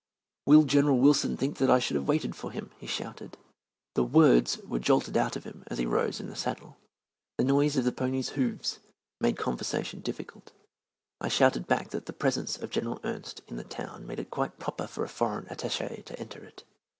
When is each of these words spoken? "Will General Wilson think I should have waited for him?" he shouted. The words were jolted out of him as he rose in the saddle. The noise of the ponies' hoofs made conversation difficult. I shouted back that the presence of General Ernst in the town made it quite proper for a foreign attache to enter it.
"Will 0.47 0.63
General 0.63 0.97
Wilson 0.97 1.37
think 1.37 1.61
I 1.61 1.77
should 1.77 1.93
have 1.93 2.07
waited 2.07 2.35
for 2.35 2.49
him?" 2.49 2.71
he 2.79 2.87
shouted. 2.87 3.37
The 3.93 4.03
words 4.03 4.57
were 4.67 4.79
jolted 4.79 5.15
out 5.15 5.35
of 5.35 5.43
him 5.43 5.63
as 5.67 5.77
he 5.77 5.85
rose 5.85 6.19
in 6.19 6.25
the 6.27 6.35
saddle. 6.35 6.77
The 7.37 7.43
noise 7.43 7.77
of 7.77 7.85
the 7.85 7.91
ponies' 7.91 8.29
hoofs 8.29 8.79
made 9.19 9.37
conversation 9.37 9.99
difficult. 9.99 10.53
I 11.19 11.27
shouted 11.27 11.67
back 11.67 11.91
that 11.91 12.07
the 12.07 12.13
presence 12.13 12.57
of 12.57 12.71
General 12.71 12.99
Ernst 13.03 13.43
in 13.47 13.57
the 13.57 13.63
town 13.63 14.07
made 14.07 14.17
it 14.17 14.31
quite 14.31 14.57
proper 14.57 14.87
for 14.87 15.03
a 15.03 15.07
foreign 15.07 15.45
attache 15.49 16.01
to 16.07 16.19
enter 16.19 16.43
it. 16.45 16.63